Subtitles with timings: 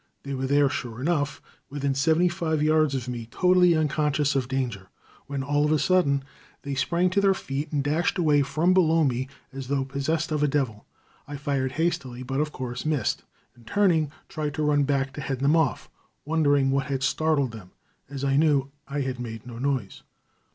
[0.23, 4.87] They were there, sure enough, within seventy five yards of me, totally unconscious of danger,
[5.27, 6.23] when all of a sudden
[6.63, 10.41] they sprang to their feet and dashed away from below me as though possessed of
[10.41, 10.87] a devil.
[11.27, 15.37] I fired hastily, but of course missed, and turning, tried to run back to head
[15.39, 15.87] them off,
[16.25, 17.69] wondering what had started them,
[18.09, 20.01] as I knew I had made no noise.